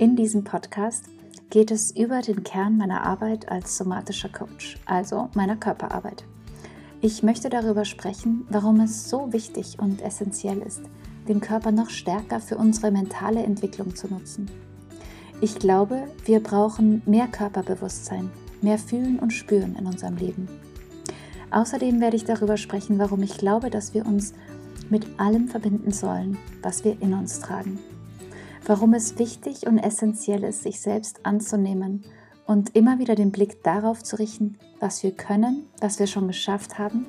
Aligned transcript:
In 0.00 0.16
diesem 0.16 0.44
Podcast 0.44 1.10
geht 1.50 1.70
es 1.70 1.94
über 1.94 2.22
den 2.22 2.42
Kern 2.42 2.78
meiner 2.78 3.02
Arbeit 3.02 3.50
als 3.50 3.76
somatischer 3.76 4.30
Coach, 4.30 4.78
also 4.86 5.28
meiner 5.34 5.56
Körperarbeit. 5.56 6.24
Ich 7.02 7.22
möchte 7.22 7.50
darüber 7.50 7.84
sprechen, 7.84 8.46
warum 8.48 8.80
es 8.80 9.10
so 9.10 9.30
wichtig 9.34 9.78
und 9.78 10.00
essentiell 10.00 10.62
ist, 10.62 10.80
den 11.28 11.42
Körper 11.42 11.70
noch 11.70 11.90
stärker 11.90 12.40
für 12.40 12.56
unsere 12.56 12.90
mentale 12.90 13.42
Entwicklung 13.42 13.94
zu 13.94 14.08
nutzen. 14.08 14.50
Ich 15.42 15.56
glaube, 15.56 16.04
wir 16.24 16.42
brauchen 16.42 17.02
mehr 17.04 17.26
Körperbewusstsein, 17.26 18.30
mehr 18.62 18.78
Fühlen 18.78 19.18
und 19.18 19.34
Spüren 19.34 19.76
in 19.76 19.84
unserem 19.84 20.16
Leben. 20.16 20.48
Außerdem 21.50 22.00
werde 22.00 22.16
ich 22.16 22.24
darüber 22.24 22.56
sprechen, 22.56 22.98
warum 22.98 23.22
ich 23.22 23.36
glaube, 23.36 23.68
dass 23.68 23.92
wir 23.92 24.06
uns 24.06 24.32
mit 24.88 25.06
allem 25.20 25.48
verbinden 25.48 25.92
sollen, 25.92 26.38
was 26.62 26.84
wir 26.84 26.96
in 27.02 27.12
uns 27.12 27.40
tragen. 27.40 27.78
Warum 28.70 28.94
es 28.94 29.18
wichtig 29.18 29.66
und 29.66 29.78
essentiell 29.78 30.44
ist, 30.44 30.62
sich 30.62 30.80
selbst 30.80 31.26
anzunehmen 31.26 32.04
und 32.46 32.76
immer 32.76 33.00
wieder 33.00 33.16
den 33.16 33.32
Blick 33.32 33.64
darauf 33.64 34.00
zu 34.00 34.14
richten, 34.14 34.60
was 34.78 35.02
wir 35.02 35.10
können, 35.10 35.66
was 35.80 35.98
wir 35.98 36.06
schon 36.06 36.28
geschafft 36.28 36.78
haben, 36.78 37.04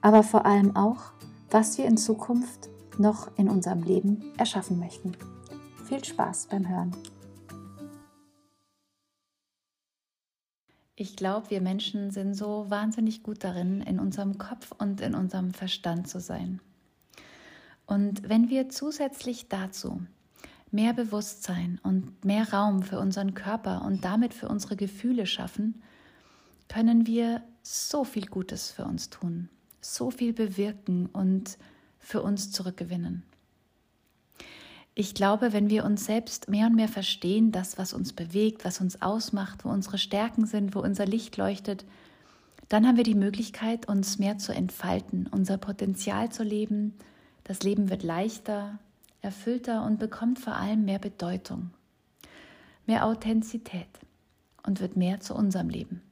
aber 0.00 0.22
vor 0.22 0.46
allem 0.46 0.76
auch, 0.76 1.10
was 1.50 1.76
wir 1.76 1.86
in 1.86 1.96
Zukunft 1.96 2.68
noch 2.98 3.36
in 3.36 3.48
unserem 3.48 3.82
Leben 3.82 4.22
erschaffen 4.38 4.78
möchten. 4.78 5.10
Viel 5.88 6.04
Spaß 6.04 6.46
beim 6.46 6.68
Hören. 6.68 6.94
Ich 10.94 11.16
glaube, 11.16 11.50
wir 11.50 11.62
Menschen 11.62 12.12
sind 12.12 12.34
so 12.34 12.66
wahnsinnig 12.68 13.24
gut 13.24 13.42
darin, 13.42 13.80
in 13.80 13.98
unserem 13.98 14.38
Kopf 14.38 14.70
und 14.78 15.00
in 15.00 15.16
unserem 15.16 15.52
Verstand 15.52 16.06
zu 16.06 16.20
sein. 16.20 16.60
Und 17.86 18.28
wenn 18.28 18.50
wir 18.50 18.68
zusätzlich 18.68 19.48
dazu 19.48 20.02
mehr 20.72 20.94
Bewusstsein 20.94 21.78
und 21.82 22.24
mehr 22.24 22.52
Raum 22.52 22.82
für 22.82 22.98
unseren 22.98 23.34
Körper 23.34 23.82
und 23.84 24.04
damit 24.04 24.34
für 24.34 24.48
unsere 24.48 24.76
Gefühle 24.76 25.26
schaffen, 25.26 25.82
können 26.68 27.06
wir 27.06 27.42
so 27.62 28.04
viel 28.04 28.26
Gutes 28.26 28.70
für 28.70 28.84
uns 28.84 29.10
tun, 29.10 29.48
so 29.80 30.10
viel 30.10 30.32
bewirken 30.32 31.06
und 31.06 31.58
für 31.98 32.22
uns 32.22 32.50
zurückgewinnen. 32.50 33.22
Ich 34.94 35.14
glaube, 35.14 35.52
wenn 35.52 35.70
wir 35.70 35.84
uns 35.84 36.04
selbst 36.04 36.48
mehr 36.50 36.66
und 36.66 36.74
mehr 36.74 36.88
verstehen, 36.88 37.50
das, 37.50 37.78
was 37.78 37.94
uns 37.94 38.12
bewegt, 38.12 38.64
was 38.64 38.80
uns 38.80 39.00
ausmacht, 39.00 39.64
wo 39.64 39.70
unsere 39.70 39.96
Stärken 39.96 40.44
sind, 40.44 40.74
wo 40.74 40.80
unser 40.80 41.06
Licht 41.06 41.36
leuchtet, 41.38 41.86
dann 42.68 42.86
haben 42.86 42.96
wir 42.96 43.04
die 43.04 43.14
Möglichkeit, 43.14 43.88
uns 43.88 44.18
mehr 44.18 44.38
zu 44.38 44.52
entfalten, 44.52 45.28
unser 45.30 45.58
Potenzial 45.58 46.30
zu 46.30 46.42
leben. 46.42 46.94
Das 47.44 47.62
Leben 47.62 47.90
wird 47.90 48.02
leichter, 48.02 48.78
erfüllter 49.22 49.84
und 49.84 49.98
bekommt 49.98 50.38
vor 50.38 50.56
allem 50.56 50.84
mehr 50.84 50.98
Bedeutung, 50.98 51.70
mehr 52.86 53.06
Authentizität 53.06 53.88
und 54.66 54.80
wird 54.80 54.96
mehr 54.96 55.20
zu 55.20 55.34
unserem 55.34 55.68
Leben. 55.68 56.02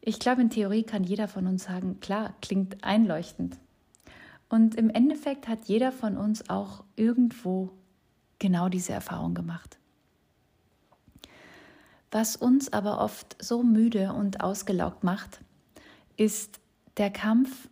Ich 0.00 0.18
glaube, 0.18 0.42
in 0.42 0.50
Theorie 0.50 0.82
kann 0.82 1.04
jeder 1.04 1.28
von 1.28 1.46
uns 1.46 1.64
sagen, 1.64 2.00
klar, 2.00 2.34
klingt 2.40 2.82
einleuchtend. 2.82 3.58
Und 4.48 4.74
im 4.74 4.90
Endeffekt 4.90 5.48
hat 5.48 5.66
jeder 5.66 5.92
von 5.92 6.16
uns 6.16 6.50
auch 6.50 6.84
irgendwo 6.96 7.70
genau 8.38 8.68
diese 8.68 8.92
Erfahrung 8.92 9.34
gemacht. 9.34 9.78
Was 12.10 12.36
uns 12.36 12.72
aber 12.72 13.00
oft 13.00 13.36
so 13.42 13.62
müde 13.62 14.12
und 14.12 14.42
ausgelaugt 14.42 15.04
macht, 15.04 15.40
ist 16.16 16.60
der 16.98 17.10
Kampf, 17.10 17.68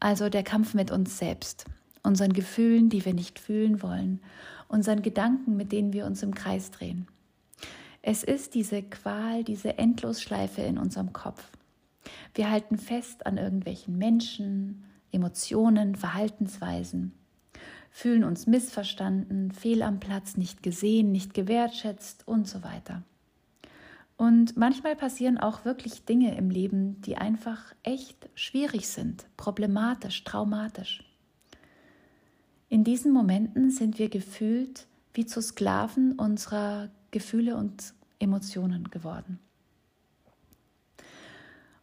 also 0.00 0.28
der 0.28 0.42
Kampf 0.42 0.74
mit 0.74 0.90
uns 0.90 1.16
selbst, 1.16 1.64
unseren 2.02 2.32
Gefühlen, 2.32 2.88
die 2.88 3.04
wir 3.04 3.14
nicht 3.14 3.38
fühlen 3.38 3.82
wollen, 3.82 4.20
unseren 4.68 5.02
Gedanken, 5.02 5.56
mit 5.56 5.72
denen 5.72 5.92
wir 5.92 6.06
uns 6.06 6.22
im 6.22 6.34
Kreis 6.34 6.70
drehen. 6.70 7.06
Es 8.00 8.24
ist 8.24 8.54
diese 8.54 8.82
Qual, 8.82 9.44
diese 9.44 9.78
Endlosschleife 9.78 10.62
in 10.62 10.78
unserem 10.78 11.12
Kopf. 11.12 11.44
Wir 12.34 12.50
halten 12.50 12.78
fest 12.78 13.26
an 13.26 13.38
irgendwelchen 13.38 13.96
Menschen, 13.96 14.84
Emotionen, 15.12 15.94
Verhaltensweisen, 15.94 17.12
fühlen 17.90 18.24
uns 18.24 18.46
missverstanden, 18.46 19.52
fehl 19.52 19.82
am 19.82 20.00
Platz, 20.00 20.36
nicht 20.36 20.62
gesehen, 20.62 21.12
nicht 21.12 21.34
gewertschätzt 21.34 22.26
und 22.26 22.48
so 22.48 22.64
weiter. 22.64 23.02
Und 24.16 24.56
manchmal 24.56 24.96
passieren 24.96 25.38
auch 25.38 25.64
wirklich 25.64 26.04
Dinge 26.04 26.36
im 26.36 26.50
Leben, 26.50 27.00
die 27.02 27.16
einfach 27.16 27.74
echt 27.82 28.28
schwierig 28.34 28.88
sind, 28.88 29.26
problematisch, 29.36 30.24
traumatisch. 30.24 31.04
In 32.72 32.84
diesen 32.84 33.12
Momenten 33.12 33.70
sind 33.70 33.98
wir 33.98 34.08
gefühlt 34.08 34.86
wie 35.12 35.26
zu 35.26 35.42
Sklaven 35.42 36.12
unserer 36.12 36.88
Gefühle 37.10 37.58
und 37.58 37.92
Emotionen 38.18 38.88
geworden. 38.88 39.38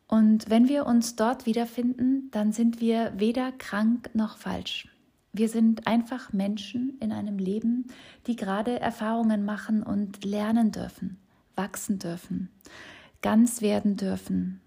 Und 0.08 0.50
wenn 0.50 0.68
wir 0.68 0.88
uns 0.88 1.16
dort 1.16 1.46
wiederfinden, 1.46 2.32
dann 2.32 2.54
sind 2.54 2.82
wir 2.82 3.14
weder 3.16 3.52
krank 3.52 4.10
noch 4.16 4.38
falsch. 4.38 4.88
Wir 5.32 5.48
sind 5.48 5.86
einfach 5.86 6.34
Menschen 6.34 6.98
in 7.00 7.12
einem 7.12 7.38
Leben, 7.38 7.86
die 8.26 8.36
gerade 8.36 8.80
Erfahrungen 8.80 9.46
machen 9.46 9.84
und 9.84 10.26
lernen 10.26 10.72
dürfen, 10.72 11.20
wachsen 11.56 12.00
dürfen, 12.00 12.50
ganz 13.22 13.62
werden 13.62 13.96
dürfen 13.96 14.60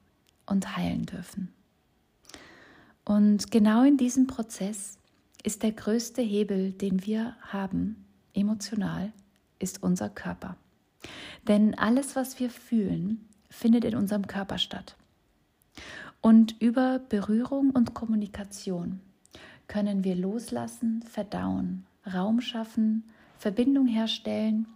und 0.46 0.76
heilen 0.76 1.04
dürfen. 1.04 1.52
Und 3.04 3.50
genau 3.50 3.82
in 3.82 3.96
diesem 3.96 4.28
Prozess 4.28 5.00
ist 5.42 5.62
der 5.62 5.72
größte 5.72 6.22
Hebel, 6.22 6.72
den 6.72 7.04
wir 7.04 7.36
haben, 7.40 8.04
emotional, 8.34 9.12
ist 9.58 9.82
unser 9.82 10.08
Körper. 10.08 10.56
Denn 11.48 11.76
alles, 11.78 12.16
was 12.16 12.38
wir 12.38 12.50
fühlen, 12.50 13.28
findet 13.48 13.84
in 13.84 13.96
unserem 13.96 14.26
Körper 14.26 14.58
statt. 14.58 14.96
Und 16.20 16.60
über 16.60 17.00
Berührung 17.00 17.70
und 17.70 17.94
Kommunikation 17.94 19.00
können 19.66 20.04
wir 20.04 20.14
loslassen, 20.14 21.02
verdauen, 21.02 21.86
Raum 22.12 22.40
schaffen, 22.40 23.04
Verbindung 23.38 23.86
herstellen 23.86 24.66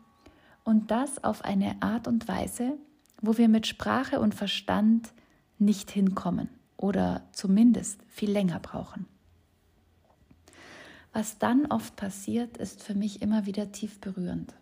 und 0.64 0.90
das 0.90 1.22
auf 1.22 1.44
eine 1.44 1.80
Art 1.80 2.08
und 2.08 2.26
Weise, 2.26 2.76
wo 3.22 3.38
wir 3.38 3.48
mit 3.48 3.66
Sprache 3.66 4.20
und 4.20 4.34
Verstand 4.34 5.12
nicht 5.58 5.90
hinkommen 5.90 6.48
oder 6.76 7.22
zumindest 7.32 8.00
viel 8.08 8.30
länger 8.30 8.58
brauchen. 8.58 9.06
Was 11.16 11.38
dann 11.38 11.64
oft 11.64 11.96
passiert, 11.96 12.58
ist 12.58 12.82
für 12.82 12.94
mich 12.94 13.22
immer 13.22 13.46
wieder 13.46 13.72
tief 13.72 14.00
berührend. 14.00 14.52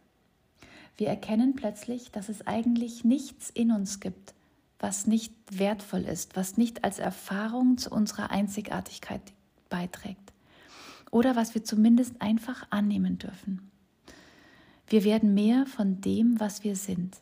Wir 0.97 1.09
erkennen 1.09 1.57
plötzlich, 1.57 2.13
dass 2.13 2.29
es 2.29 2.47
eigentlich 2.47 3.03
nichts 3.03 3.51
in 3.51 3.73
uns 3.73 3.99
gibt, 3.99 4.35
was 4.79 5.09
nicht 5.09 5.35
wertvoll 5.51 6.03
ist, 6.03 6.37
was 6.37 6.57
nicht 6.57 6.85
als 6.85 7.01
Erfahrung 7.01 7.77
zu 7.77 7.91
unserer 7.91 8.31
Einzigartigkeit 8.31 9.21
beiträgt 9.69 10.33
oder 11.11 11.35
was 11.35 11.57
wir 11.57 11.65
zumindest 11.65 12.23
einfach 12.23 12.69
annehmen 12.71 13.19
dürfen. 13.19 13.73
Wir 14.87 15.03
werden 15.03 15.35
mehr 15.35 15.67
von 15.67 16.01
dem, 16.03 16.39
was 16.39 16.63
wir 16.63 16.77
sind. 16.77 17.17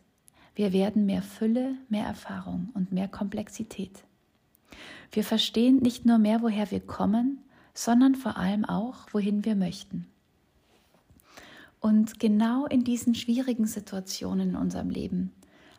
Wir 0.55 0.75
werden 0.75 1.07
mehr 1.07 1.23
Fülle, 1.23 1.77
mehr 1.89 2.05
Erfahrung 2.05 2.69
und 2.75 2.93
mehr 2.93 3.09
Komplexität. 3.09 4.05
Wir 5.11 5.25
verstehen 5.25 5.79
nicht 5.79 6.05
nur 6.05 6.19
mehr, 6.19 6.43
woher 6.43 6.71
wir 6.71 6.81
kommen, 6.81 7.39
sondern 7.75 8.15
vor 8.15 8.37
allem 8.37 8.65
auch, 8.65 9.07
wohin 9.13 9.45
wir 9.45 9.55
möchten. 9.55 10.07
Und 11.81 12.21
genau 12.21 12.67
in 12.67 12.85
diesen 12.85 13.15
schwierigen 13.15 13.67
Situationen 13.67 14.51
in 14.51 14.57
unserem 14.57 14.91
Leben 14.91 15.33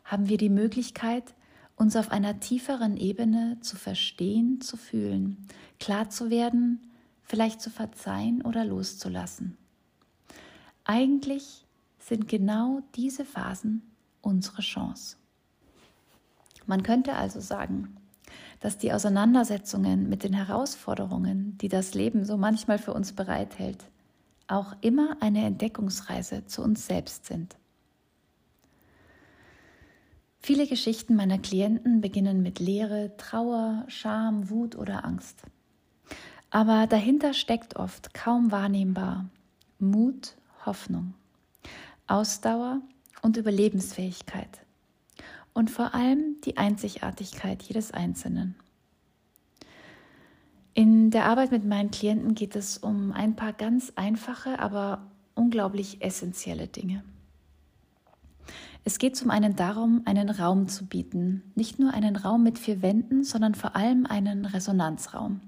haben 0.03 0.27
wir 0.27 0.37
die 0.37 0.49
Möglichkeit, 0.49 1.33
uns 1.75 1.95
auf 1.95 2.11
einer 2.11 2.39
tieferen 2.39 2.97
Ebene 2.97 3.57
zu 3.61 3.77
verstehen, 3.77 4.61
zu 4.61 4.77
fühlen, 4.77 5.47
klar 5.79 6.09
zu 6.09 6.29
werden, 6.29 6.81
vielleicht 7.23 7.61
zu 7.61 7.69
verzeihen 7.69 8.41
oder 8.41 8.65
loszulassen. 8.65 9.57
Eigentlich 10.83 11.65
sind 11.99 12.27
genau 12.27 12.81
diese 12.95 13.23
Phasen 13.23 13.81
unsere 14.21 14.61
Chance. 14.61 15.15
Man 16.65 16.83
könnte 16.83 17.13
also 17.15 17.39
sagen, 17.39 17.95
dass 18.59 18.77
die 18.77 18.93
Auseinandersetzungen 18.93 20.09
mit 20.09 20.23
den 20.23 20.33
Herausforderungen, 20.33 21.57
die 21.59 21.69
das 21.69 21.93
Leben 21.93 22.25
so 22.25 22.37
manchmal 22.37 22.77
für 22.77 22.93
uns 22.93 23.13
bereithält, 23.13 23.83
auch 24.47 24.75
immer 24.81 25.17
eine 25.19 25.45
Entdeckungsreise 25.45 26.45
zu 26.45 26.61
uns 26.61 26.85
selbst 26.85 27.25
sind. 27.25 27.55
Viele 30.39 30.67
Geschichten 30.67 31.15
meiner 31.15 31.39
Klienten 31.39 32.01
beginnen 32.01 32.41
mit 32.41 32.59
Leere, 32.59 33.15
Trauer, 33.17 33.85
Scham, 33.87 34.49
Wut 34.49 34.75
oder 34.75 35.05
Angst. 35.05 35.41
Aber 36.49 36.85
dahinter 36.85 37.33
steckt 37.33 37.77
oft 37.77 38.13
kaum 38.13 38.51
wahrnehmbar 38.51 39.25
Mut, 39.79 40.35
Hoffnung, 40.65 41.13
Ausdauer 42.07 42.81
und 43.21 43.37
Überlebensfähigkeit 43.37 44.63
und 45.53 45.69
vor 45.69 45.93
allem 45.93 46.37
die 46.43 46.57
Einzigartigkeit 46.57 47.61
jedes 47.63 47.91
Einzelnen. 47.91 48.55
In 50.73 51.11
der 51.11 51.25
Arbeit 51.25 51.51
mit 51.51 51.65
meinen 51.65 51.91
Klienten 51.91 52.33
geht 52.33 52.55
es 52.55 52.79
um 52.79 53.11
ein 53.11 53.35
paar 53.35 53.53
ganz 53.53 53.93
einfache, 53.95 54.59
aber 54.59 55.11
unglaublich 55.35 56.01
essentielle 56.01 56.67
Dinge. 56.67 57.03
Es 58.83 58.97
geht 58.97 59.15
zum 59.15 59.29
einen 59.29 59.55
darum, 59.55 60.01
einen 60.05 60.29
Raum 60.29 60.67
zu 60.67 60.85
bieten. 60.85 61.43
Nicht 61.55 61.79
nur 61.79 61.93
einen 61.93 62.15
Raum 62.15 62.43
mit 62.43 62.59
vier 62.59 62.81
Wänden, 62.81 63.23
sondern 63.23 63.55
vor 63.55 63.75
allem 63.75 64.05
einen 64.05 64.45
Resonanzraum. 64.45 65.41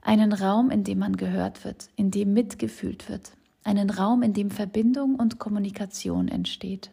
Einen 0.00 0.32
Raum, 0.32 0.70
in 0.70 0.82
dem 0.82 0.98
man 0.98 1.16
gehört 1.16 1.64
wird, 1.64 1.90
in 1.94 2.10
dem 2.10 2.32
mitgefühlt 2.32 3.08
wird. 3.08 3.32
Einen 3.62 3.90
Raum, 3.90 4.22
in 4.22 4.32
dem 4.32 4.50
Verbindung 4.50 5.14
und 5.14 5.38
Kommunikation 5.38 6.28
entsteht. 6.28 6.90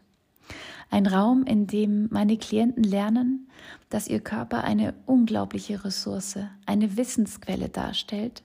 Ein 0.90 1.08
Raum, 1.08 1.44
in 1.44 1.68
dem 1.68 2.08
meine 2.12 2.38
Klienten 2.38 2.84
lernen, 2.84 3.50
dass 3.90 4.08
ihr 4.08 4.20
Körper 4.20 4.64
eine 4.64 4.94
unglaubliche 5.06 5.84
Ressource, 5.84 6.38
eine 6.66 6.98
Wissensquelle 6.98 7.70
darstellt, 7.70 8.44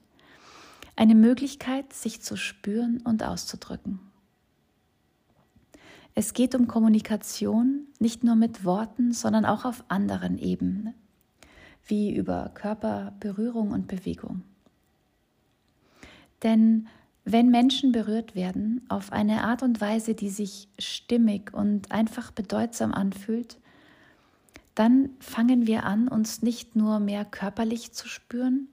eine 0.97 1.15
Möglichkeit, 1.15 1.93
sich 1.93 2.23
zu 2.23 2.37
spüren 2.37 3.01
und 3.05 3.23
auszudrücken. 3.23 4.01
Es 6.15 6.35
geht 6.35 6.55
um 6.55 6.67
Kommunikation 6.67 7.87
nicht 7.99 8.25
nur 8.25 8.35
mit 8.35 8.65
Worten, 8.65 9.13
sondern 9.13 9.45
auch 9.45 9.65
auf 9.65 9.85
anderen 9.89 10.39
Ebenen, 10.39 10.95
wie 11.87 12.15
über 12.15 12.51
Körper, 12.55 13.15
Berührung 13.21 13.71
und 13.71 13.87
Bewegung. 13.87 14.43
Denn 16.43 16.89
wenn 17.25 17.51
Menschen 17.51 17.93
berührt 17.93 18.35
werden 18.35 18.85
auf 18.89 19.13
eine 19.13 19.45
Art 19.45 19.63
und 19.63 19.81
Weise, 19.81 20.15
die 20.15 20.31
sich 20.31 20.69
stimmig 20.79 21.53
und 21.53 21.93
einfach 21.93 22.31
bedeutsam 22.31 22.93
anfühlt, 22.93 23.59
dann 24.75 25.11
fangen 25.19 25.67
wir 25.67 25.85
an, 25.85 26.09
uns 26.09 26.43
nicht 26.43 26.77
nur 26.77 26.99
mehr 27.01 27.25
körperlich 27.25 27.93
zu 27.93 28.09
spüren, 28.09 28.69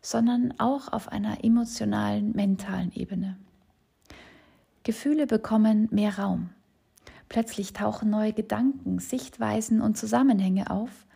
sondern 0.00 0.54
auch 0.58 0.92
auf 0.92 1.08
einer 1.08 1.44
emotionalen, 1.44 2.32
mentalen 2.32 2.92
Ebene. 2.92 3.36
Gefühle 4.82 5.28
bekommen 5.28 5.86
mehr 5.92 6.18
Raum. 6.18 6.50
Plötzlich 7.28 7.72
tauchen 7.72 8.10
neue 8.10 8.32
Gedanken, 8.32 8.98
Sichtweisen 8.98 9.80
und 9.80 9.96
Zusammenhänge 9.96 10.70
auf, 10.70 11.06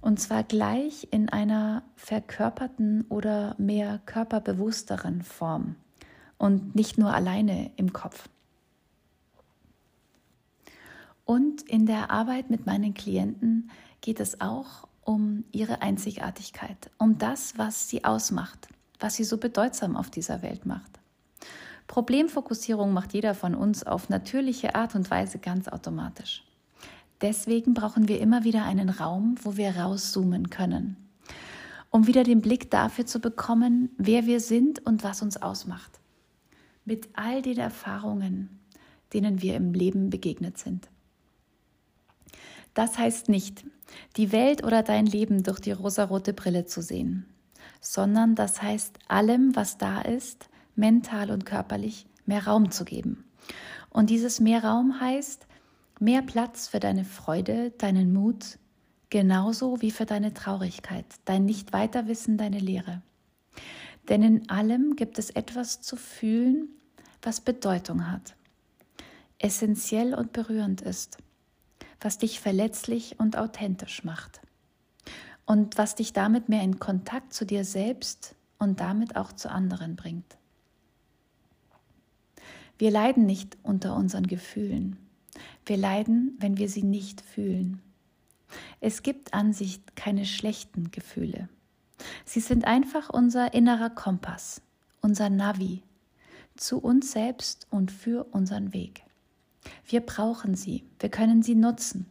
und 0.00 0.18
zwar 0.18 0.42
gleich 0.42 1.06
in 1.12 1.28
einer 1.28 1.84
verkörperten 1.94 3.04
oder 3.10 3.54
mehr 3.58 4.00
körperbewussteren 4.06 5.22
Form 5.22 5.76
und 6.40 6.74
nicht 6.74 6.96
nur 6.96 7.12
alleine 7.12 7.70
im 7.76 7.92
Kopf. 7.92 8.28
Und 11.26 11.62
in 11.62 11.84
der 11.84 12.10
Arbeit 12.10 12.48
mit 12.48 12.64
meinen 12.64 12.94
Klienten 12.94 13.70
geht 14.00 14.20
es 14.20 14.40
auch 14.40 14.88
um 15.04 15.44
ihre 15.52 15.82
Einzigartigkeit, 15.82 16.90
um 16.96 17.18
das, 17.18 17.58
was 17.58 17.90
sie 17.90 18.04
ausmacht, 18.04 18.68
was 18.98 19.16
sie 19.16 19.24
so 19.24 19.36
bedeutsam 19.36 19.96
auf 19.96 20.08
dieser 20.08 20.40
Welt 20.40 20.64
macht. 20.64 20.98
Problemfokussierung 21.86 22.94
macht 22.94 23.12
jeder 23.12 23.34
von 23.34 23.54
uns 23.54 23.84
auf 23.84 24.08
natürliche 24.08 24.74
Art 24.74 24.94
und 24.94 25.10
Weise 25.10 25.38
ganz 25.38 25.68
automatisch. 25.68 26.42
Deswegen 27.20 27.74
brauchen 27.74 28.08
wir 28.08 28.18
immer 28.18 28.44
wieder 28.44 28.64
einen 28.64 28.88
Raum, 28.88 29.34
wo 29.42 29.58
wir 29.58 29.76
rauszoomen 29.76 30.48
können, 30.48 30.96
um 31.90 32.06
wieder 32.06 32.24
den 32.24 32.40
Blick 32.40 32.70
dafür 32.70 33.04
zu 33.04 33.20
bekommen, 33.20 33.90
wer 33.98 34.24
wir 34.24 34.40
sind 34.40 34.86
und 34.86 35.04
was 35.04 35.20
uns 35.20 35.36
ausmacht. 35.36 35.99
Mit 36.84 37.08
all 37.14 37.42
den 37.42 37.58
Erfahrungen, 37.58 38.60
denen 39.12 39.42
wir 39.42 39.56
im 39.56 39.72
Leben 39.72 40.10
begegnet 40.10 40.58
sind. 40.58 40.88
Das 42.74 42.98
heißt 42.98 43.28
nicht, 43.28 43.64
die 44.16 44.32
Welt 44.32 44.64
oder 44.64 44.82
dein 44.82 45.06
Leben 45.06 45.42
durch 45.42 45.60
die 45.60 45.72
rosarote 45.72 46.32
Brille 46.32 46.66
zu 46.66 46.82
sehen, 46.82 47.26
sondern 47.80 48.34
das 48.34 48.62
heißt, 48.62 48.98
allem, 49.08 49.56
was 49.56 49.78
da 49.78 50.00
ist, 50.00 50.48
mental 50.76 51.30
und 51.30 51.44
körperlich 51.44 52.06
mehr 52.26 52.46
Raum 52.46 52.70
zu 52.70 52.84
geben. 52.84 53.24
Und 53.90 54.10
dieses 54.10 54.40
mehr 54.40 54.64
Raum 54.64 55.00
heißt 55.00 55.46
mehr 55.98 56.22
Platz 56.22 56.68
für 56.68 56.80
deine 56.80 57.04
Freude, 57.04 57.72
deinen 57.72 58.12
Mut, 58.12 58.58
genauso 59.10 59.82
wie 59.82 59.90
für 59.90 60.06
deine 60.06 60.32
Traurigkeit, 60.32 61.04
dein 61.24 61.44
Nicht-Weiterwissen, 61.44 62.38
deine 62.38 62.60
Lehre. 62.60 63.02
Denn 64.08 64.22
in 64.22 64.48
allem 64.50 64.96
gibt 64.96 65.18
es 65.18 65.30
etwas 65.30 65.80
zu 65.80 65.96
fühlen, 65.96 66.68
was 67.22 67.40
Bedeutung 67.40 68.10
hat, 68.10 68.34
essentiell 69.38 70.14
und 70.14 70.32
berührend 70.32 70.80
ist, 70.80 71.18
was 72.00 72.18
dich 72.18 72.40
verletzlich 72.40 73.20
und 73.20 73.36
authentisch 73.36 74.04
macht 74.04 74.40
und 75.44 75.76
was 75.78 75.94
dich 75.94 76.12
damit 76.12 76.48
mehr 76.48 76.62
in 76.62 76.78
Kontakt 76.78 77.34
zu 77.34 77.44
dir 77.44 77.64
selbst 77.64 78.34
und 78.58 78.80
damit 78.80 79.16
auch 79.16 79.32
zu 79.32 79.50
anderen 79.50 79.96
bringt. 79.96 80.36
Wir 82.78 82.90
leiden 82.90 83.26
nicht 83.26 83.58
unter 83.62 83.94
unseren 83.94 84.26
Gefühlen. 84.26 84.96
Wir 85.66 85.76
leiden, 85.76 86.36
wenn 86.38 86.56
wir 86.56 86.68
sie 86.68 86.82
nicht 86.82 87.20
fühlen. 87.20 87.82
Es 88.80 89.02
gibt 89.02 89.34
an 89.34 89.52
sich 89.52 89.80
keine 89.94 90.24
schlechten 90.24 90.90
Gefühle. 90.90 91.48
Sie 92.32 92.38
sind 92.38 92.64
einfach 92.64 93.10
unser 93.10 93.54
innerer 93.54 93.90
Kompass, 93.90 94.62
unser 95.00 95.30
Navi 95.30 95.82
zu 96.56 96.78
uns 96.78 97.10
selbst 97.10 97.66
und 97.70 97.90
für 97.90 98.22
unseren 98.30 98.72
Weg. 98.72 99.02
Wir 99.84 99.98
brauchen 99.98 100.54
sie, 100.54 100.84
wir 101.00 101.08
können 101.08 101.42
sie 101.42 101.56
nutzen. 101.56 102.06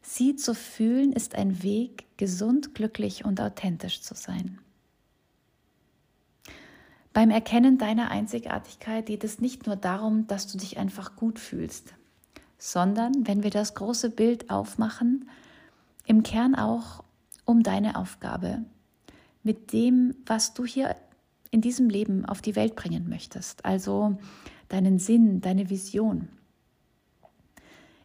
Sie 0.00 0.34
zu 0.34 0.54
fühlen 0.54 1.12
ist 1.12 1.34
ein 1.34 1.62
Weg, 1.62 2.06
gesund, 2.16 2.74
glücklich 2.74 3.26
und 3.26 3.38
authentisch 3.38 4.00
zu 4.00 4.14
sein. 4.14 4.60
Beim 7.12 7.28
Erkennen 7.28 7.76
deiner 7.76 8.10
Einzigartigkeit 8.10 9.04
geht 9.04 9.24
es 9.24 9.42
nicht 9.42 9.66
nur 9.66 9.76
darum, 9.76 10.26
dass 10.26 10.46
du 10.46 10.56
dich 10.56 10.78
einfach 10.78 11.16
gut 11.16 11.38
fühlst, 11.38 11.92
sondern, 12.56 13.26
wenn 13.26 13.42
wir 13.42 13.50
das 13.50 13.74
große 13.74 14.08
Bild 14.08 14.48
aufmachen, 14.48 15.28
im 16.06 16.22
Kern 16.22 16.54
auch 16.54 17.04
um 17.44 17.62
deine 17.62 17.96
Aufgabe, 17.96 18.64
mit 19.46 19.72
dem, 19.72 20.14
was 20.26 20.54
du 20.54 20.66
hier 20.66 20.96
in 21.52 21.60
diesem 21.60 21.88
Leben 21.88 22.26
auf 22.26 22.42
die 22.42 22.56
Welt 22.56 22.74
bringen 22.74 23.08
möchtest, 23.08 23.64
also 23.64 24.18
deinen 24.68 24.98
Sinn, 24.98 25.40
deine 25.40 25.70
Vision. 25.70 26.28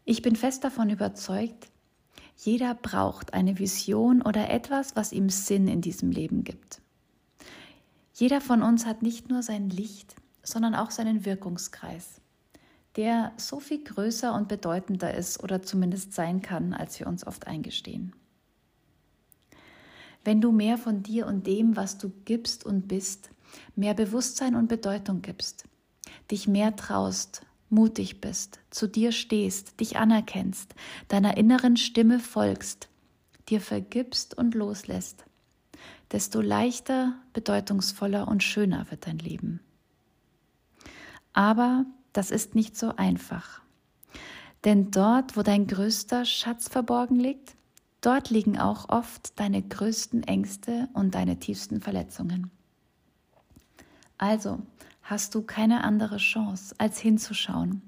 Ich 0.06 0.22
bin 0.22 0.36
fest 0.36 0.64
davon 0.64 0.92
überzeugt, 0.92 1.70
jeder 2.38 2.76
braucht 2.76 3.34
eine 3.34 3.58
Vision 3.58 4.22
oder 4.22 4.52
etwas, 4.52 4.96
was 4.96 5.12
ihm 5.12 5.30
Sinn 5.30 5.68
in 5.68 5.82
diesem 5.82 6.12
Leben 6.12 6.44
gibt. 6.44 6.80
Jeder 8.14 8.40
von 8.40 8.62
uns 8.62 8.86
hat 8.86 9.02
nicht 9.02 9.30
nur 9.30 9.42
sein 9.42 9.70
Licht, 9.70 10.16
sondern 10.44 10.76
auch 10.76 10.92
seinen 10.92 11.26
Wirkungskreis, 11.26 12.22
der 12.98 13.32
so 13.38 13.60
viel 13.60 13.84
größer 13.84 14.34
und 14.36 14.48
bedeutender 14.48 15.14
ist 15.14 15.44
oder 15.44 15.64
zumindest 15.64 16.14
sein 16.14 16.44
kann, 16.44 16.74
als 16.74 17.00
wir 17.00 17.08
uns 17.08 17.26
oft 17.26 17.48
eingestehen. 17.48 18.14
Wenn 20.24 20.42
du 20.42 20.52
mehr 20.52 20.78
von 20.78 21.04
dir 21.04 21.26
und 21.28 21.48
dem, 21.48 21.76
was 21.76 21.98
du 21.98 22.12
gibst 22.26 22.66
und 22.66 22.88
bist, 22.88 23.30
mehr 23.76 23.94
Bewusstsein 23.94 24.56
und 24.56 24.68
Bedeutung 24.68 25.22
gibst, 25.22 25.66
dich 26.30 26.48
mehr 26.48 26.76
traust, 26.76 27.46
mutig 27.70 28.22
bist, 28.22 28.60
zu 28.70 28.88
dir 28.88 29.12
stehst, 29.12 29.80
dich 29.80 29.98
anerkennst, 29.98 30.76
deiner 31.08 31.38
inneren 31.38 31.78
Stimme 31.78 32.20
folgst, 32.20 32.90
dir 33.50 33.62
vergibst 33.62 34.38
und 34.38 34.54
loslässt, 34.54 35.26
desto 36.12 36.42
leichter, 36.42 37.16
bedeutungsvoller 37.34 38.28
und 38.28 38.44
schöner 38.44 38.90
wird 38.92 39.08
dein 39.08 39.18
Leben. 39.18 39.62
Aber 41.34 41.86
das 42.14 42.30
ist 42.30 42.56
nicht 42.56 42.78
so 42.78 42.96
einfach. 42.98 43.62
Denn 44.66 44.92
dort, 44.92 45.38
wo 45.38 45.42
dein 45.42 45.66
größter 45.66 46.26
Schatz 46.26 46.68
verborgen 46.68 47.20
liegt, 47.20 47.56
dort 48.02 48.30
liegen 48.30 48.58
auch 48.58 48.90
oft 48.90 49.40
deine 49.40 49.62
größten 49.62 50.24
Ängste 50.24 50.90
und 50.94 51.16
deine 51.16 51.40
tiefsten 51.40 51.82
Verletzungen. 51.82 52.52
Also 54.18 54.60
hast 55.02 55.34
du 55.36 55.42
keine 55.42 55.84
andere 55.84 56.18
Chance, 56.18 56.76
als 56.78 57.00
hinzuschauen. 57.00 57.82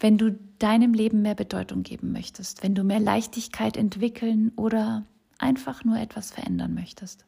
Wenn 0.00 0.18
du 0.18 0.38
deinem 0.58 0.94
Leben 0.94 1.22
mehr 1.22 1.34
Bedeutung 1.34 1.82
geben 1.82 2.12
möchtest, 2.12 2.62
wenn 2.62 2.74
du 2.74 2.84
mehr 2.84 3.00
Leichtigkeit 3.00 3.76
entwickeln 3.76 4.52
oder 4.56 5.04
einfach 5.38 5.84
nur 5.84 5.98
etwas 5.98 6.30
verändern 6.30 6.74
möchtest 6.74 7.24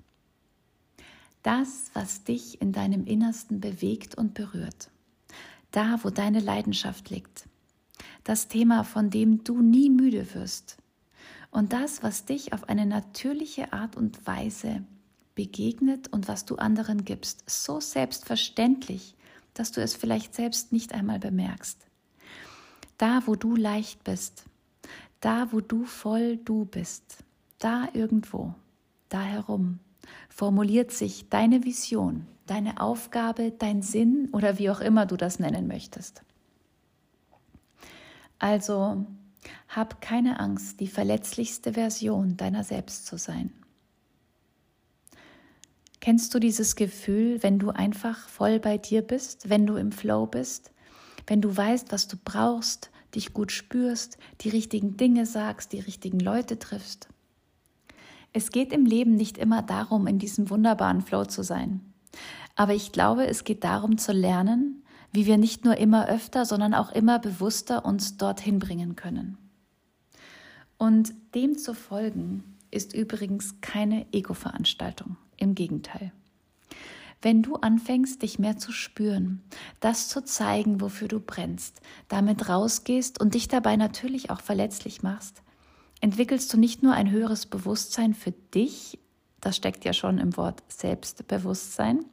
das, 1.45 1.91
was 1.93 2.25
dich 2.25 2.61
in 2.61 2.73
deinem 2.73 3.05
Innersten 3.05 3.61
bewegt 3.61 4.17
und 4.17 4.35
berührt. 4.35 4.91
Da, 5.71 5.99
wo 6.03 6.11
deine 6.11 6.41
Leidenschaft 6.41 7.11
liegt. 7.11 7.47
Das 8.25 8.49
Thema, 8.49 8.83
von 8.83 9.11
dem 9.11 9.45
du 9.45 9.61
nie 9.61 9.91
müde 9.91 10.35
wirst. 10.35 10.79
Und 11.55 11.73
das, 11.73 12.03
was 12.03 12.25
dich 12.25 12.53
auf 12.53 12.69
eine 12.69 12.85
natürliche 12.85 13.73
Art 13.73 13.97
und 13.97 14.27
Weise 14.27 14.83
begegnet 15.37 16.13
und 16.13 16.27
was 16.27 16.45
du 16.45 16.57
anderen 16.57 17.05
gibst, 17.05 17.49
so 17.49 17.79
selbstverständlich, 17.79 19.15
dass 19.55 19.71
du 19.71 19.81
es 19.81 19.95
vielleicht 19.95 20.35
selbst 20.35 20.73
nicht 20.73 20.93
einmal 20.93 21.21
bemerkst. 21.21 21.79
Da, 22.99 23.23
wo 23.27 23.37
du 23.37 23.55
leicht 23.55 24.03
bist, 24.03 24.47
da, 25.21 25.53
wo 25.53 25.61
du 25.61 25.85
voll 25.85 26.39
du 26.39 26.65
bist, 26.65 27.19
da 27.61 27.87
irgendwo, 27.93 28.57
da 29.09 29.23
herum, 29.23 29.79
formuliert 30.29 30.91
sich 30.91 31.29
deine 31.29 31.63
Vision, 31.63 32.27
deine 32.47 32.81
Aufgabe, 32.81 33.53
dein 33.53 33.81
Sinn 33.81 34.29
oder 34.33 34.59
wie 34.59 34.71
auch 34.71 34.81
immer 34.81 35.07
du 35.07 35.17
das 35.17 35.39
nennen 35.39 35.69
möchtest. 35.69 36.25
Also 38.41 39.07
hab 39.69 40.01
keine 40.01 40.41
Angst, 40.41 40.81
die 40.81 40.87
verletzlichste 40.87 41.75
Version 41.75 42.37
deiner 42.37 42.65
selbst 42.65 43.07
zu 43.07 43.17
sein. 43.17 43.53
Kennst 46.01 46.35
du 46.35 46.39
dieses 46.39 46.77
Gefühl, 46.77 47.43
wenn 47.43 47.59
du 47.59 47.71
einfach 47.71 48.29
voll 48.29 48.61
bei 48.61 48.77
dir 48.77 49.01
bist, 49.01 49.49
wenn 49.49 49.67
du 49.67 49.77
im 49.77 49.91
Flow 49.91 50.27
bist, 50.27 50.71
wenn 51.27 51.41
du 51.41 51.57
weißt, 51.57 51.93
was 51.93 52.09
du 52.09 52.19
brauchst, 52.23 52.91
dich 53.15 53.33
gut 53.33 53.53
spürst, 53.53 54.19
die 54.43 54.51
richtigen 54.51 54.97
Dinge 54.99 55.25
sagst, 55.25 55.73
die 55.73 55.81
richtigen 55.81 56.21
Leute 56.21 56.59
triffst? 56.59 57.09
Es 58.35 58.51
geht 58.51 58.73
im 58.73 58.85
Leben 58.85 59.15
nicht 59.15 59.39
immer 59.39 59.63
darum, 59.63 60.07
in 60.07 60.19
diesem 60.19 60.51
wunderbaren 60.51 61.01
Flow 61.01 61.25
zu 61.25 61.43
sein. 61.43 61.81
Aber 62.57 62.75
ich 62.75 62.93
glaube, 62.93 63.27
es 63.27 63.45
geht 63.45 63.65
darum 63.65 63.97
zu 63.97 64.13
lernen, 64.13 64.84
wie 65.14 65.26
wir 65.26 65.38
nicht 65.38 65.64
nur 65.64 65.76
immer 65.76 66.09
öfter, 66.09 66.44
sondern 66.44 66.75
auch 66.75 66.90
immer 66.90 67.21
bewusster 67.21 67.85
uns 67.85 68.16
dorthin 68.16 68.59
bringen 68.59 68.97
können. 68.97 69.38
Und 70.76 71.14
dem 71.37 71.56
zu 71.56 71.73
folgen 71.73 72.59
ist 72.73 72.92
übrigens 72.92 73.61
keine 73.61 74.12
Ego-Veranstaltung, 74.12 75.16
im 75.37 75.54
Gegenteil. 75.54 76.12
Wenn 77.23 77.42
du 77.42 77.54
anfängst, 77.54 78.23
dich 78.23 78.40
mehr 78.40 78.59
zu 78.59 78.73
spüren, 78.73 79.40
das 79.78 80.09
zu 80.09 80.25
zeigen, 80.25 80.80
wofür 80.80 81.06
du 81.06 81.21
brennst, 81.21 81.80
damit 82.09 82.49
rausgehst 82.49 83.21
und 83.21 83.35
dich 83.35 83.47
dabei 83.47 83.76
natürlich 83.76 84.30
auch 84.30 84.40
verletzlich 84.40 85.02
machst, 85.02 85.42
entwickelst 86.00 86.52
du 86.52 86.59
nicht 86.59 86.83
nur 86.83 86.92
ein 86.92 87.11
höheres 87.11 87.47
Bewusstsein 87.47 88.14
für 88.14 88.33
dich, 88.33 88.99
das 89.40 89.56
steckt 89.56 89.85
ja 89.85 89.92
schon 89.92 90.18
im 90.18 90.37
Wort 90.37 90.64
Selbstbewusstsein, 90.68 92.04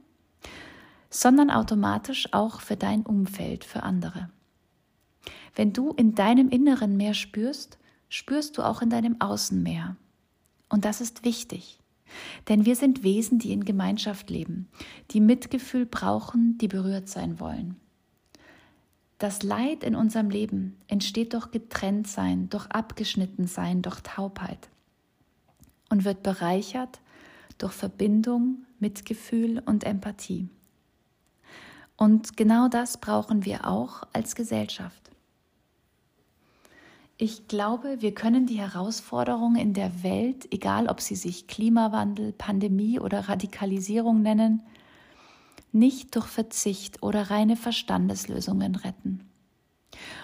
sondern 1.12 1.52
automatisch 1.52 2.28
auch 2.32 2.62
für 2.62 2.78
dein 2.78 3.04
Umfeld, 3.04 3.64
für 3.64 3.84
andere. 3.84 4.30
Wenn 5.56 5.74
du 5.74 5.92
in 5.92 6.16
deinem 6.16 6.50
Inneren 6.50 6.98
mehr 6.98 7.14
spürst, 7.14 7.78
spürst 8.10 8.58
du 8.58 8.64
auch 8.64 8.82
in 8.82 8.90
deinem 8.90 9.22
Außen 9.22 9.62
mehr. 9.62 9.98
Und 10.70 10.86
das 10.86 11.02
ist 11.02 11.24
wichtig. 11.26 11.78
Denn 12.48 12.66
wir 12.66 12.76
sind 12.76 13.04
Wesen, 13.04 13.40
die 13.40 13.52
in 13.52 13.64
Gemeinschaft 13.64 14.30
leben, 14.30 14.68
die 15.12 15.22
Mitgefühl 15.22 15.86
brauchen, 15.86 16.58
die 16.58 16.68
berührt 16.68 17.08
sein 17.08 17.40
wollen. 17.40 17.76
Das 19.18 19.44
Leid 19.44 19.84
in 19.84 19.96
unserem 19.96 20.30
Leben 20.30 20.78
entsteht 20.88 21.34
durch 21.34 21.52
Getrenntsein, 21.52 22.50
durch 22.50 22.66
Abgeschnittensein, 22.68 23.82
durch 23.82 24.02
Taubheit 24.02 24.70
und 25.90 26.06
wird 26.06 26.24
bereichert 26.24 27.00
durch 27.58 27.74
Verbindung, 27.74 28.66
Mitgefühl 28.80 29.62
und 29.64 29.84
Empathie. 29.84 30.50
Und 32.02 32.36
genau 32.36 32.68
das 32.68 32.98
brauchen 32.98 33.46
wir 33.46 33.68
auch 33.68 34.02
als 34.12 34.34
Gesellschaft. 34.34 35.12
Ich 37.20 37.48
glaube, 37.48 38.02
wir 38.02 38.16
können 38.16 38.48
die 38.48 38.58
Herausforderungen 38.58 39.58
in 39.58 39.76
der 39.76 40.02
Welt, 40.02 40.52
egal 40.52 40.88
ob 40.88 41.00
sie 41.00 41.14
sich 41.14 41.46
Klimawandel, 41.46 42.34
Pandemie 42.34 43.00
oder 43.00 43.30
Radikalisierung 43.30 44.24
nennen, 44.24 44.64
nicht 45.72 46.16
durch 46.16 46.26
Verzicht 46.26 47.04
oder 47.04 47.30
reine 47.30 47.56
Verstandeslösungen 47.56 48.74
retten. 48.78 49.30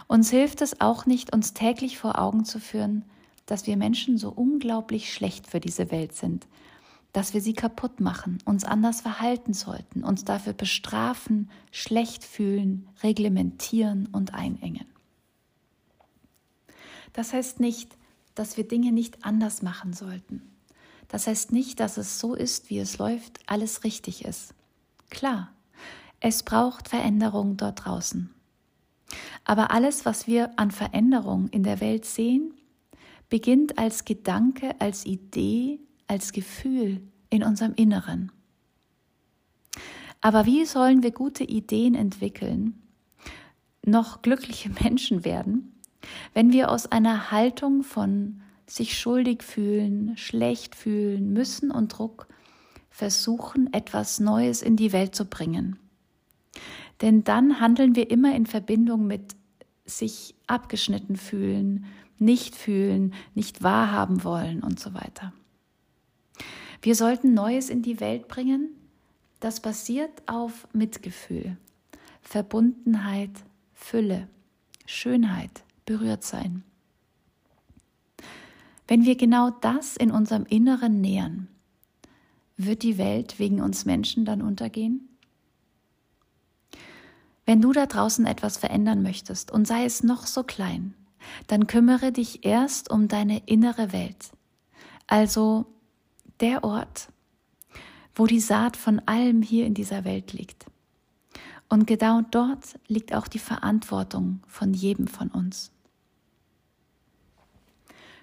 Uns 0.07 0.31
hilft 0.31 0.63
es 0.63 0.81
auch 0.81 1.05
nicht, 1.05 1.31
uns 1.31 1.53
täglich 1.53 1.99
vor 1.99 2.17
Augen 2.19 2.43
zu 2.43 2.59
führen, 2.59 3.05
dass 3.45 3.67
wir 3.67 3.77
Menschen 3.77 4.17
so 4.17 4.31
unglaublich 4.31 5.13
schlecht 5.13 5.45
für 5.45 5.59
diese 5.59 5.91
Welt 5.91 6.15
sind, 6.15 6.47
dass 7.17 7.33
wir 7.33 7.41
sie 7.41 7.53
kaputt 7.53 7.99
machen, 7.99 8.37
uns 8.45 8.63
anders 8.63 9.01
verhalten 9.01 9.55
sollten, 9.55 10.03
uns 10.03 10.23
dafür 10.23 10.53
bestrafen, 10.53 11.49
schlecht 11.71 12.23
fühlen, 12.23 12.87
reglementieren 13.01 14.07
und 14.11 14.35
einengen. 14.35 14.85
Das 17.13 17.33
heißt 17.33 17.59
nicht, 17.59 17.97
dass 18.35 18.55
wir 18.55 18.67
Dinge 18.67 18.91
nicht 18.91 19.25
anders 19.25 19.63
machen 19.63 19.93
sollten. 19.93 20.43
Das 21.07 21.25
heißt 21.25 21.51
nicht, 21.51 21.79
dass 21.79 21.97
es 21.97 22.19
so 22.19 22.35
ist, 22.35 22.69
wie 22.69 22.77
es 22.77 22.99
läuft, 22.99 23.39
alles 23.47 23.83
richtig 23.83 24.23
ist. 24.23 24.53
Klar, 25.09 25.51
es 26.19 26.43
braucht 26.43 26.87
Veränderung 26.87 27.57
dort 27.57 27.83
draußen. 27.83 28.29
Aber 29.43 29.71
alles, 29.71 30.05
was 30.05 30.27
wir 30.27 30.51
an 30.59 30.69
Veränderung 30.69 31.47
in 31.47 31.63
der 31.63 31.81
Welt 31.81 32.05
sehen, 32.05 32.53
beginnt 33.27 33.79
als 33.79 34.05
Gedanke, 34.05 34.79
als 34.79 35.03
Idee, 35.07 35.79
als 36.07 36.31
Gefühl 36.31 37.01
in 37.29 37.43
unserem 37.43 37.73
Inneren. 37.75 38.31
Aber 40.21 40.45
wie 40.45 40.65
sollen 40.65 41.03
wir 41.03 41.11
gute 41.11 41.43
Ideen 41.43 41.95
entwickeln, 41.95 42.81
noch 43.85 44.21
glückliche 44.21 44.69
Menschen 44.83 45.23
werden, 45.23 45.73
wenn 46.33 46.51
wir 46.51 46.71
aus 46.71 46.85
einer 46.87 47.31
Haltung 47.31 47.83
von 47.83 48.41
sich 48.65 48.97
schuldig 48.97 49.43
fühlen, 49.43 50.17
schlecht 50.17 50.75
fühlen, 50.75 51.31
müssen 51.31 51.71
und 51.71 51.97
Druck 51.97 52.27
versuchen, 52.89 53.71
etwas 53.73 54.19
Neues 54.19 54.61
in 54.61 54.75
die 54.75 54.91
Welt 54.91 55.15
zu 55.15 55.25
bringen. 55.25 55.79
Denn 57.01 57.23
dann 57.23 57.59
handeln 57.59 57.95
wir 57.95 58.09
immer 58.09 58.35
in 58.35 58.45
Verbindung 58.45 59.07
mit 59.07 59.35
sich 59.85 60.35
abgeschnitten 60.47 61.15
fühlen, 61.15 61.85
nicht 62.17 62.55
fühlen, 62.55 63.13
nicht 63.35 63.63
wahrhaben 63.63 64.23
wollen 64.23 64.63
und 64.63 64.79
so 64.79 64.93
weiter. 64.93 65.31
Wir 66.81 66.95
sollten 66.95 67.33
Neues 67.33 67.69
in 67.69 67.81
die 67.81 67.99
Welt 67.99 68.27
bringen, 68.27 68.69
das 69.39 69.59
basiert 69.59 70.23
auf 70.25 70.67
Mitgefühl, 70.73 71.57
Verbundenheit, 72.21 73.31
Fülle, 73.73 74.27
Schönheit, 74.85 75.63
berührt 75.85 76.23
sein. 76.23 76.63
Wenn 78.87 79.05
wir 79.05 79.15
genau 79.15 79.49
das 79.49 79.97
in 79.97 80.11
unserem 80.11 80.45
Inneren 80.45 81.01
nähern, 81.01 81.47
wird 82.55 82.83
die 82.83 82.97
Welt 82.97 83.37
wegen 83.37 83.61
uns 83.61 83.85
Menschen 83.85 84.25
dann 84.25 84.41
untergehen? 84.41 85.07
Wenn 87.45 87.61
du 87.61 87.71
da 87.71 87.85
draußen 87.85 88.25
etwas 88.25 88.57
verändern 88.57 89.03
möchtest 89.03 89.51
und 89.51 89.67
sei 89.67 89.85
es 89.85 90.03
noch 90.03 90.25
so 90.25 90.43
klein, 90.43 90.93
dann 91.47 91.67
kümmere 91.67 92.11
dich 92.11 92.45
erst 92.45 92.89
um 92.89 93.07
deine 93.07 93.41
innere 93.45 93.93
Welt. 93.93 94.31
Also 95.05 95.65
der 96.39 96.63
Ort, 96.63 97.09
wo 98.15 98.25
die 98.25 98.39
Saat 98.39 98.77
von 98.77 98.99
allem 99.05 99.41
hier 99.41 99.65
in 99.65 99.73
dieser 99.73 100.05
Welt 100.05 100.33
liegt. 100.33 100.65
Und 101.69 101.85
genau 101.85 102.21
dort 102.31 102.79
liegt 102.87 103.13
auch 103.13 103.27
die 103.27 103.39
Verantwortung 103.39 104.41
von 104.47 104.73
jedem 104.73 105.07
von 105.07 105.29
uns. 105.29 105.71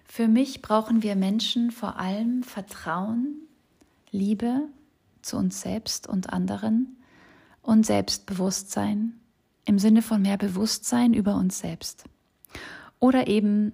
Für 0.04 0.28
mich 0.28 0.62
brauchen 0.62 1.02
wir 1.02 1.16
Menschen 1.16 1.70
vor 1.70 1.98
allem 1.98 2.42
Vertrauen, 2.42 3.36
Liebe 4.10 4.68
zu 5.22 5.36
uns 5.36 5.60
selbst 5.60 6.06
und 6.06 6.32
anderen 6.32 6.96
und 7.62 7.84
Selbstbewusstsein 7.84 9.18
im 9.64 9.78
Sinne 9.78 10.02
von 10.02 10.22
mehr 10.22 10.36
Bewusstsein 10.36 11.14
über 11.14 11.34
uns 11.36 11.58
selbst. 11.58 12.04
Oder 13.00 13.26
eben 13.26 13.72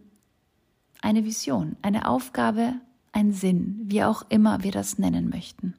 eine 1.02 1.24
Vision, 1.24 1.76
eine 1.82 2.08
Aufgabe, 2.08 2.74
ein 3.12 3.32
Sinn, 3.32 3.80
wie 3.84 4.04
auch 4.04 4.24
immer 4.28 4.62
wir 4.62 4.72
das 4.72 4.98
nennen 4.98 5.28
möchten. 5.28 5.74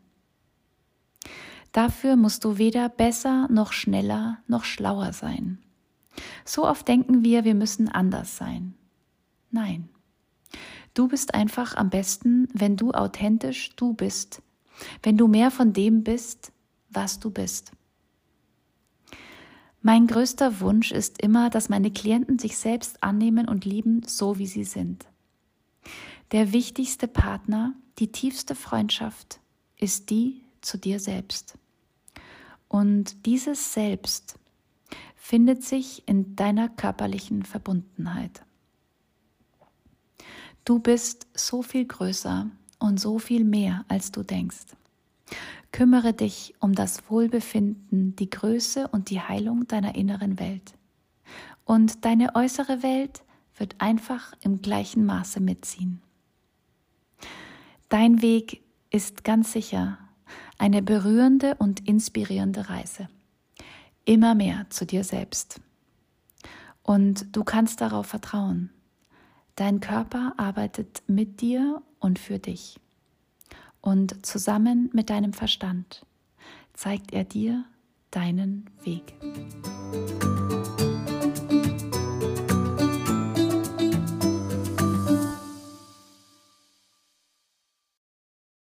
Dafür 1.72 2.16
musst 2.16 2.44
du 2.44 2.58
weder 2.58 2.90
besser 2.90 3.48
noch 3.50 3.72
schneller 3.72 4.40
noch 4.48 4.66
schlauer 4.66 5.14
sein. 5.14 5.60
So 6.44 6.68
oft 6.68 6.88
denken 6.88 7.24
wir, 7.24 7.46
wir 7.46 7.56
müssen 7.56 7.88
anders 7.88 8.36
sein. 8.36 8.74
Nein. 9.52 9.90
Du 10.94 11.08
bist 11.08 11.34
einfach 11.34 11.76
am 11.76 11.90
besten, 11.90 12.50
wenn 12.54 12.76
du 12.76 12.92
authentisch 12.92 13.76
du 13.78 13.94
bist, 13.94 14.42
wenn 15.04 15.18
du 15.18 15.28
mehr 15.28 15.52
von 15.52 15.72
dem 15.72 16.04
bist, 16.04 16.52
was 16.90 17.20
du 17.20 17.32
bist. 17.32 17.72
Mein 19.82 20.06
größter 20.06 20.60
Wunsch 20.60 20.92
ist 20.92 21.22
immer, 21.22 21.50
dass 21.50 21.70
meine 21.70 21.92
Klienten 21.92 22.38
sich 22.38 22.58
selbst 22.58 23.02
annehmen 23.02 23.48
und 23.48 23.66
lieben, 23.66 24.04
so 24.06 24.38
wie 24.38 24.46
sie 24.46 24.66
sind. 24.66 25.06
Der 26.32 26.54
wichtigste 26.54 27.10
Partner, 27.10 27.74
die 28.00 28.10
tiefste 28.10 28.56
Freundschaft 28.56 29.42
ist 29.78 30.10
die 30.10 30.42
zu 30.62 30.78
dir 30.78 31.02
selbst. 31.02 31.58
Und 32.70 33.26
dieses 33.26 33.74
Selbst 33.74 34.40
findet 35.18 35.66
sich 35.66 36.08
in 36.08 36.38
deiner 36.38 36.70
körperlichen 36.70 37.44
Verbundenheit. 37.44 38.44
Du 40.64 40.80
bist 40.80 41.28
so 41.34 41.64
viel 41.64 41.86
größer 41.86 42.50
und 42.80 42.98
so 42.98 43.20
viel 43.20 43.44
mehr, 43.44 43.84
als 43.90 44.14
du 44.14 44.24
denkst. 44.24 44.68
Kümmere 45.74 46.14
dich 46.14 46.54
um 46.62 46.76
das 46.76 47.10
Wohlbefinden, 47.10 48.16
die 48.16 48.30
Größe 48.30 48.88
und 48.88 49.10
die 49.10 49.20
Heilung 49.20 49.68
deiner 49.68 49.96
inneren 49.96 50.40
Welt. 50.40 50.76
Und 51.66 52.06
deine 52.06 52.36
äußere 52.36 52.84
Welt 52.84 53.22
wird 53.58 53.76
einfach 53.80 54.34
im 54.40 54.62
gleichen 54.62 55.06
Maße 55.06 55.42
mitziehen. 55.42 56.02
Dein 57.92 58.22
Weg 58.22 58.62
ist 58.90 59.26
ganz 59.26 59.52
sicher 59.52 59.98
eine 60.58 60.82
berührende 60.82 61.56
und 61.56 61.86
inspirierende 61.90 62.70
Reise. 62.70 63.10
Immer 64.06 64.34
mehr 64.34 64.66
zu 64.70 64.86
dir 64.86 65.04
selbst. 65.04 65.60
Und 66.84 67.36
du 67.36 67.44
kannst 67.44 67.82
darauf 67.82 68.06
vertrauen. 68.06 68.70
Dein 69.56 69.82
Körper 69.82 70.34
arbeitet 70.38 71.04
mit 71.08 71.42
dir 71.42 71.82
und 72.00 72.18
für 72.18 72.40
dich. 72.40 72.80
Und 73.82 74.26
zusammen 74.26 74.90
mit 74.94 75.10
deinem 75.10 75.34
Verstand 75.34 76.06
zeigt 76.74 77.12
er 77.12 77.26
dir 77.26 77.66
deinen 78.10 78.70
Weg. 78.86 79.16